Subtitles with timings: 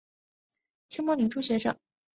[0.87, 1.77] 清末民初学者。